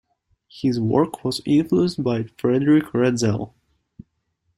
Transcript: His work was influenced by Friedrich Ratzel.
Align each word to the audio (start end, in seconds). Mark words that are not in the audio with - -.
His 0.49 0.79
work 0.79 1.23
was 1.23 1.43
influenced 1.45 2.01
by 2.01 2.23
Friedrich 2.39 2.85
Ratzel. 2.85 3.53